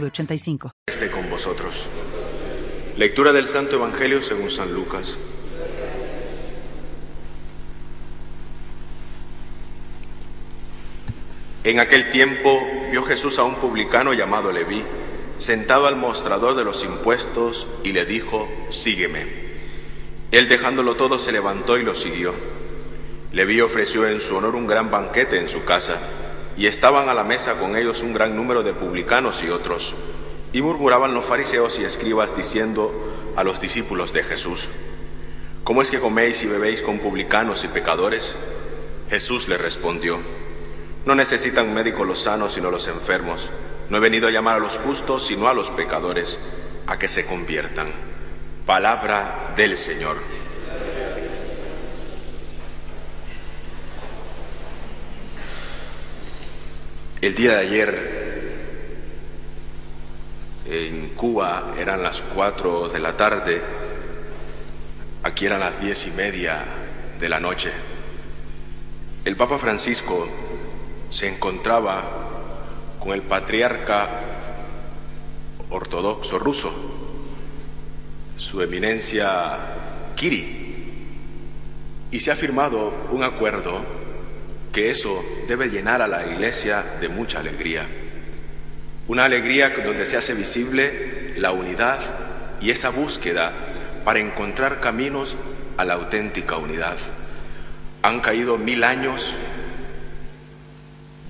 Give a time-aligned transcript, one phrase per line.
[0.00, 0.72] 906985.
[0.86, 1.88] Esté con vosotros.
[2.96, 5.18] Lectura del Santo Evangelio según San Lucas.
[11.64, 14.82] En aquel tiempo vio Jesús a un publicano llamado Leví,
[15.38, 19.26] sentado al mostrador de los impuestos, y le dijo, sígueme.
[20.30, 22.34] Él dejándolo todo se levantó y lo siguió.
[23.32, 25.98] Leví ofreció en su honor un gran banquete en su casa,
[26.56, 29.96] y estaban a la mesa con ellos un gran número de publicanos y otros.
[30.52, 32.92] Y murmuraban los fariseos y escribas diciendo
[33.36, 34.68] a los discípulos de Jesús,
[35.64, 38.36] ¿cómo es que coméis y bebéis con publicanos y pecadores?
[39.10, 40.20] Jesús le respondió,
[41.04, 43.50] no necesitan médicos los sanos sino los enfermos.
[43.90, 46.38] No he venido a llamar a los justos sino a los pecadores,
[46.86, 47.88] a que se conviertan.
[48.64, 50.16] Palabra del Señor.
[57.24, 58.12] El día de ayer
[60.66, 63.62] en Cuba eran las cuatro de la tarde,
[65.22, 66.66] aquí eran las diez y media
[67.18, 67.72] de la noche.
[69.24, 70.28] El Papa Francisco
[71.08, 72.02] se encontraba
[73.00, 74.20] con el patriarca
[75.70, 76.74] ortodoxo ruso,
[78.36, 79.60] su eminencia
[80.14, 80.98] Kiri,
[82.10, 84.03] y se ha firmado un acuerdo
[84.74, 87.86] que eso debe llenar a la Iglesia de mucha alegría.
[89.06, 92.00] Una alegría donde se hace visible la unidad
[92.60, 93.52] y esa búsqueda
[94.04, 95.36] para encontrar caminos
[95.76, 96.96] a la auténtica unidad.
[98.02, 99.36] Han caído mil años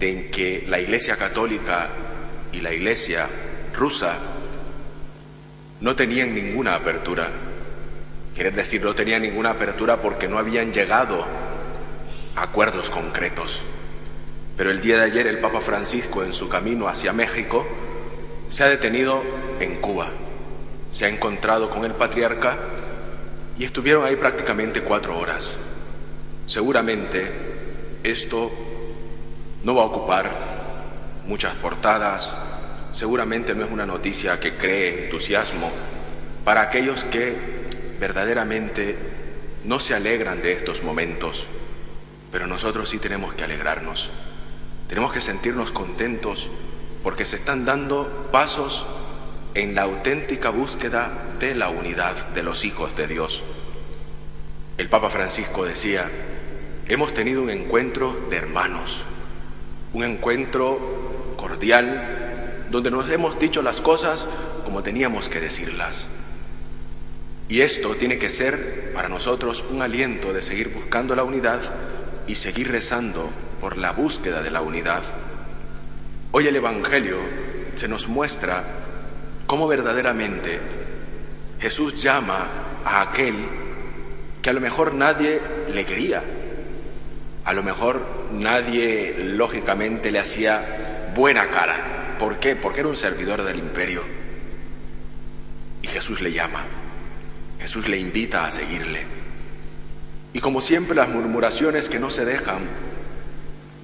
[0.00, 1.88] en que la Iglesia católica
[2.50, 3.28] y la Iglesia
[3.74, 4.16] rusa
[5.82, 7.28] no tenían ninguna apertura.
[8.34, 11.43] Quiere decir, no tenían ninguna apertura porque no habían llegado
[12.36, 13.62] acuerdos concretos.
[14.56, 17.66] Pero el día de ayer el Papa Francisco en su camino hacia México
[18.48, 19.22] se ha detenido
[19.60, 20.08] en Cuba,
[20.92, 22.56] se ha encontrado con el patriarca
[23.58, 25.56] y estuvieron ahí prácticamente cuatro horas.
[26.46, 27.32] Seguramente
[28.02, 28.52] esto
[29.64, 30.30] no va a ocupar
[31.26, 32.36] muchas portadas,
[32.92, 35.70] seguramente no es una noticia que cree entusiasmo
[36.44, 37.34] para aquellos que
[37.98, 38.96] verdaderamente
[39.64, 41.46] no se alegran de estos momentos,
[42.34, 44.10] pero nosotros sí tenemos que alegrarnos,
[44.88, 46.50] tenemos que sentirnos contentos
[47.04, 48.84] porque se están dando pasos
[49.54, 53.44] en la auténtica búsqueda de la unidad de los hijos de Dios.
[54.78, 56.10] El Papa Francisco decía,
[56.88, 59.04] hemos tenido un encuentro de hermanos,
[59.92, 64.26] un encuentro cordial donde nos hemos dicho las cosas
[64.64, 66.08] como teníamos que decirlas.
[67.48, 71.60] Y esto tiene que ser para nosotros un aliento de seguir buscando la unidad
[72.26, 73.30] y seguir rezando
[73.60, 75.02] por la búsqueda de la unidad.
[76.32, 77.18] Hoy el Evangelio
[77.74, 78.64] se nos muestra
[79.46, 80.60] cómo verdaderamente
[81.60, 82.46] Jesús llama
[82.84, 83.34] a aquel
[84.42, 85.40] que a lo mejor nadie
[85.72, 86.22] le quería,
[87.44, 92.16] a lo mejor nadie lógicamente le hacía buena cara.
[92.18, 92.56] ¿Por qué?
[92.56, 94.02] Porque era un servidor del imperio.
[95.82, 96.64] Y Jesús le llama.
[97.60, 99.23] Jesús le invita a seguirle.
[100.34, 102.68] Y como siempre las murmuraciones que no se dejan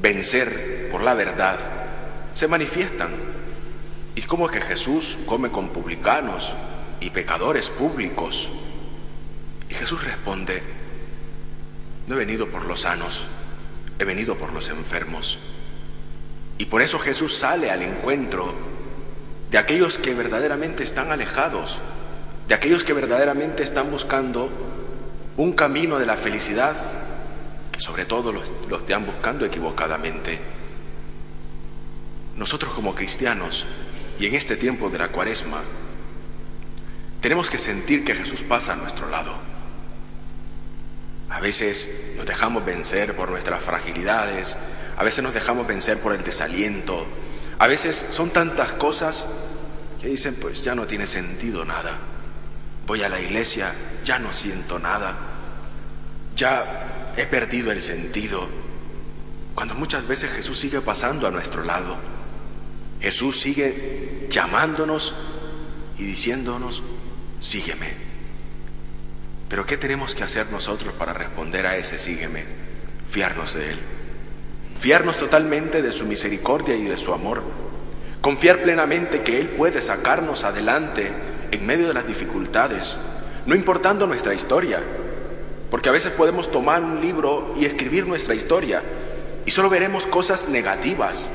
[0.03, 1.59] vencer por la verdad
[2.35, 3.11] se manifiestan.
[4.17, 6.55] ¿Y cómo es que Jesús come con publicanos
[7.01, 8.51] y pecadores públicos?
[9.69, 10.61] Y Jesús responde,
[12.09, 13.29] no he venido por los sanos,
[14.01, 15.39] he venido por los enfermos.
[16.59, 18.53] Y por eso Jesús sale al encuentro
[19.53, 21.79] de aquellos que verdaderamente están alejados,
[22.49, 24.51] de aquellos que verdaderamente están buscando
[25.37, 26.77] un camino de la felicidad,
[27.79, 30.39] sobre todo los, los están buscando equivocadamente.
[32.37, 33.67] Nosotros como cristianos,
[34.19, 35.63] y en este tiempo de la cuaresma,
[37.21, 39.35] tenemos que sentir que Jesús pasa a nuestro lado.
[41.29, 44.57] A veces nos dejamos vencer por nuestras fragilidades,
[44.97, 47.07] a veces nos dejamos vencer por el desaliento,
[47.59, 49.27] a veces son tantas cosas
[50.01, 51.99] que dicen, pues ya no tiene sentido nada.
[52.91, 53.73] Voy a la iglesia,
[54.05, 55.17] ya no siento nada,
[56.35, 58.49] ya he perdido el sentido.
[59.55, 61.95] Cuando muchas veces Jesús sigue pasando a nuestro lado.
[63.01, 65.15] Jesús sigue llamándonos
[65.99, 66.83] y diciéndonos,
[67.39, 67.93] sígueme.
[69.49, 72.43] Pero ¿qué tenemos que hacer nosotros para responder a ese sígueme?
[73.09, 73.79] Fiarnos de Él.
[74.81, 77.45] Fiarnos totalmente de su misericordia y de su amor.
[78.21, 82.97] Confiar plenamente que Él puede sacarnos adelante en medio de las dificultades,
[83.47, 84.81] no importando nuestra historia.
[85.71, 88.83] Porque a veces podemos tomar un libro y escribir nuestra historia
[89.47, 91.31] y solo veremos cosas negativas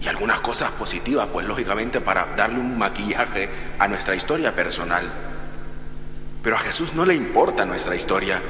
[0.00, 5.04] y algunas cosas positivas, pues lógicamente para darle un maquillaje a nuestra historia personal.
[6.42, 8.42] Pero a Jesús no le importa nuestra historia.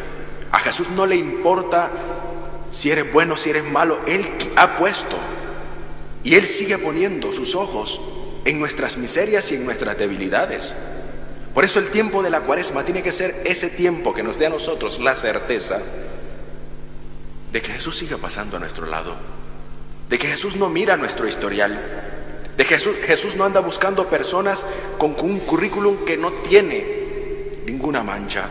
[0.51, 1.91] A Jesús no le importa
[2.71, 4.01] si eres bueno, si eres malo.
[4.07, 5.19] Él ha puesto
[6.25, 8.01] y Él sigue poniendo sus ojos
[8.45, 10.75] en nuestras miserias y en nuestras debilidades.
[11.55, 14.47] Por eso el tiempo de la cuaresma tiene que ser ese tiempo que nos dé
[14.47, 15.81] a nosotros la certeza
[17.53, 19.15] de que Jesús sigue pasando a nuestro lado,
[20.09, 21.79] de que Jesús no mira nuestro historial,
[22.57, 24.67] de que Jesús, Jesús no anda buscando personas
[24.97, 28.49] con un currículum que no tiene ninguna mancha.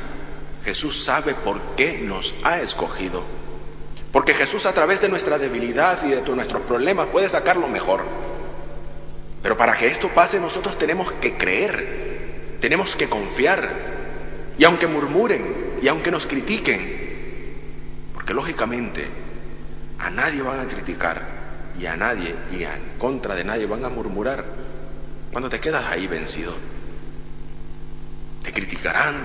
[0.64, 3.24] Jesús sabe por qué nos ha escogido.
[4.12, 8.04] Porque Jesús a través de nuestra debilidad y de nuestros problemas puede sacar lo mejor.
[9.42, 13.92] Pero para que esto pase nosotros tenemos que creer, tenemos que confiar.
[14.58, 17.02] Y aunque murmuren y aunque nos critiquen,
[18.14, 19.08] porque lógicamente
[19.98, 21.22] a nadie van a criticar
[21.80, 24.46] y a nadie y en contra de nadie van a murmurar
[25.32, 26.54] cuando te quedas ahí vencido.
[28.44, 29.16] Te criticarán,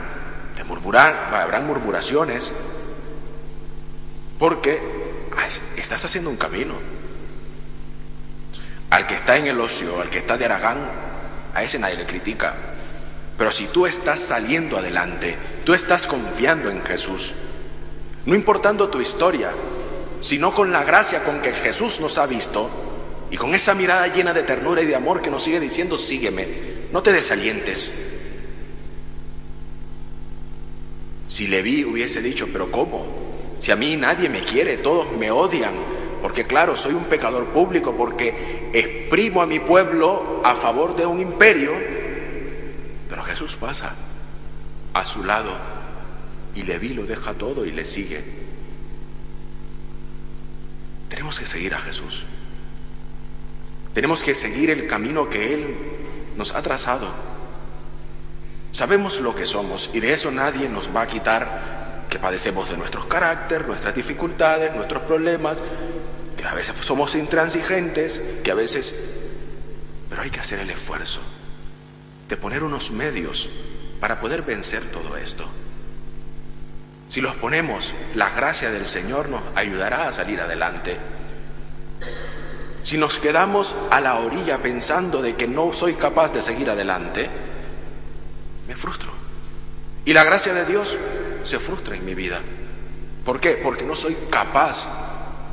[0.55, 2.55] te murmurarán, habrán murmuraciones,
[4.39, 4.81] porque
[5.77, 6.75] estás haciendo un camino.
[8.97, 10.79] Al que está en el ocio, al que está de Aragán,
[11.53, 12.55] a ese nadie le critica.
[13.37, 17.35] Pero si tú estás saliendo adelante, tú estás confiando en Jesús,
[18.25, 19.51] no importando tu historia,
[20.21, 22.71] sino con la gracia con que Jesús nos ha visto
[23.31, 26.49] y con esa mirada llena de ternura y de amor que nos sigue diciendo, sígueme,
[26.91, 27.93] no te desalientes.
[31.29, 33.05] Si Leví hubiese dicho, pero ¿cómo?
[33.59, 35.75] Si a mí nadie me quiere, todos me odian,
[36.23, 41.21] porque claro, soy un pecador público, porque exprimo a mi pueblo a favor de un
[41.21, 41.73] imperio,
[43.09, 43.95] pero Jesús pasa
[44.93, 45.53] a su lado
[46.55, 48.25] y Leví lo deja todo y le sigue.
[51.09, 52.27] Tenemos que seguir a Jesús.
[53.95, 55.77] Tenemos que seguir el camino que Él
[56.37, 57.09] nos ha trazado.
[58.73, 62.77] Sabemos lo que somos y de eso nadie nos va a quitar que padecemos de
[62.77, 65.63] nuestros carácter, nuestras dificultades, nuestros problemas,
[66.47, 68.95] a veces somos intransigentes, que a veces...
[70.09, 71.21] Pero hay que hacer el esfuerzo
[72.29, 73.51] de poner unos medios
[74.01, 75.47] para poder vencer todo esto.
[77.09, 80.97] Si los ponemos, la gracia del Señor nos ayudará a salir adelante.
[82.83, 87.29] Si nos quedamos a la orilla pensando de que no soy capaz de seguir adelante,
[88.69, 89.11] me frustro.
[90.05, 90.97] Y la gracia de Dios
[91.45, 92.41] se frustra en mi vida.
[93.25, 93.61] ¿Por qué?
[93.63, 94.89] Porque no soy capaz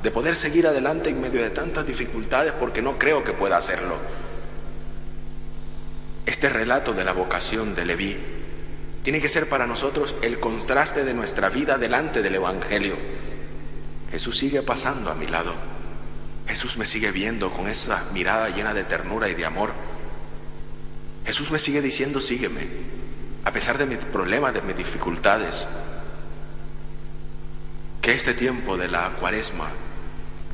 [0.03, 3.95] de poder seguir adelante en medio de tantas dificultades porque no creo que pueda hacerlo.
[6.25, 8.17] Este relato de la vocación de Leví
[9.01, 12.97] tiene que ser para nosotros el contraste de nuestra vida delante del Evangelio.
[14.11, 15.53] Jesús sigue pasando a mi lado.
[16.47, 19.71] Jesús me sigue viendo con esa mirada llena de ternura y de amor.
[21.25, 22.67] Jesús me sigue diciendo, sígueme
[23.45, 25.65] a pesar de mis problemas, de mis dificultades.
[28.01, 29.69] Que este tiempo de la cuaresma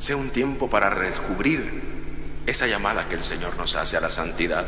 [0.00, 1.82] sea un tiempo para descubrir
[2.46, 4.66] esa llamada que el Señor nos hace a la santidad,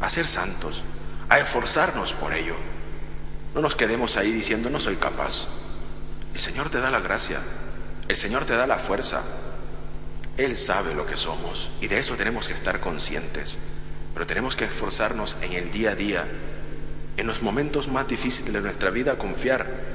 [0.00, 0.84] a ser santos,
[1.28, 2.54] a esforzarnos por ello.
[3.54, 5.48] No nos quedemos ahí diciendo no soy capaz.
[6.34, 7.40] El Señor te da la gracia,
[8.08, 9.22] el Señor te da la fuerza.
[10.36, 13.58] Él sabe lo que somos y de eso tenemos que estar conscientes,
[14.12, 16.26] pero tenemos que esforzarnos en el día a día
[17.16, 19.91] en los momentos más difíciles de nuestra vida confiar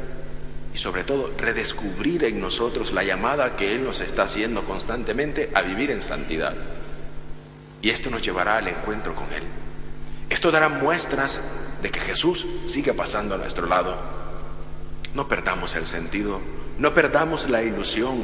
[0.77, 5.63] y sobre todo redescubrir en nosotros la llamada que Él nos está haciendo constantemente a
[5.63, 6.53] vivir en santidad.
[7.81, 9.41] Y esto nos llevará al encuentro con Él.
[10.29, 11.41] Esto dará muestras
[11.81, 13.97] de que Jesús sigue pasando a nuestro lado.
[15.15, 16.41] No perdamos el sentido,
[16.77, 18.21] no perdamos la ilusión.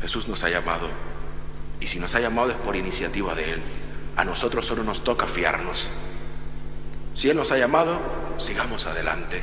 [0.00, 0.88] Jesús nos ha llamado
[1.80, 3.62] y si nos ha llamado es por iniciativa de Él.
[4.14, 5.90] A nosotros solo nos toca fiarnos
[7.14, 8.00] si Él nos ha llamado,
[8.38, 9.42] sigamos adelante,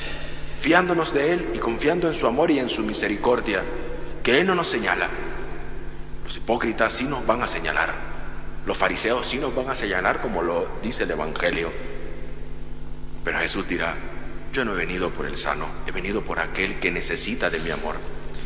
[0.57, 3.63] fiándonos de Él y confiando en su amor y en su misericordia,
[4.23, 5.09] que Él no nos señala.
[6.23, 7.93] Los hipócritas sí nos van a señalar,
[8.65, 11.71] los fariseos sí nos van a señalar como lo dice el Evangelio.
[13.23, 13.95] Pero Jesús dirá,
[14.53, 17.71] yo no he venido por el sano, he venido por aquel que necesita de mi
[17.71, 17.95] amor.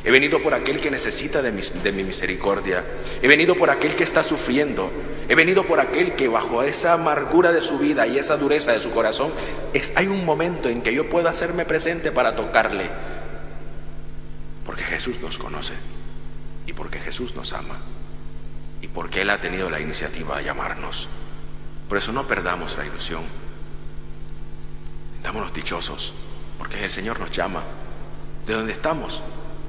[0.04, 2.84] He venido por aquel que necesita de mi, de mi, misericordia.
[3.22, 4.92] He venido por aquel que está sufriendo.
[5.32, 8.82] He venido por aquel que bajo esa amargura de su vida y esa dureza de
[8.82, 9.32] su corazón,
[9.72, 12.90] es, hay un momento en que yo puedo hacerme presente para tocarle.
[14.66, 15.76] Porque Jesús nos conoce
[16.68, 17.78] y porque Jesús nos ama
[18.82, 21.08] y porque Él ha tenido la iniciativa de llamarnos.
[21.88, 23.24] Por eso no perdamos la ilusión.
[25.24, 26.14] Dámonos dichosos
[26.58, 27.64] porque el Señor nos llama
[28.46, 29.24] de donde estamos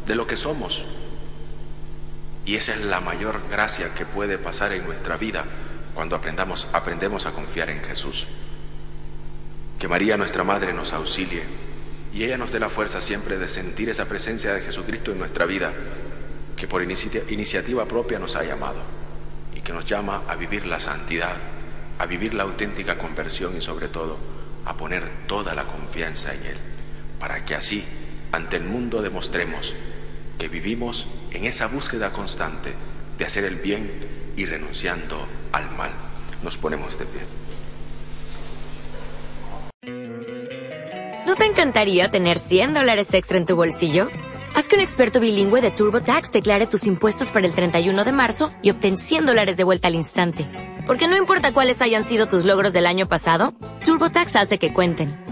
[0.08, 0.84] de lo que somos.
[2.44, 5.44] Y esa es la mayor gracia que puede pasar en nuestra vida
[5.94, 8.26] cuando aprendamos, aprendemos a confiar en Jesús.
[9.78, 11.42] Que María, nuestra Madre, nos auxilie
[12.14, 15.46] y ella nos dé la fuerza siempre de sentir esa presencia de Jesucristo en nuestra
[15.46, 15.72] vida,
[16.56, 18.80] que por iniciativa propia nos ha llamado
[19.54, 21.36] y que nos llama a vivir la santidad,
[21.98, 24.18] a vivir la auténtica conversión y sobre todo
[24.64, 26.56] a poner toda la confianza en Él,
[27.18, 27.84] para que así
[28.30, 29.74] ante el mundo demostremos
[30.38, 32.72] que vivimos en esa búsqueda constante
[33.18, 33.90] de hacer el bien
[34.36, 35.90] y renunciando al mal.
[36.42, 37.20] Nos ponemos de pie.
[41.26, 44.08] ¿No te encantaría tener 100 dólares extra en tu bolsillo?
[44.54, 48.50] Haz que un experto bilingüe de TurboTax declare tus impuestos para el 31 de marzo
[48.60, 50.46] y obtén 100 dólares de vuelta al instante.
[50.86, 55.31] Porque no importa cuáles hayan sido tus logros del año pasado, TurboTax hace que cuenten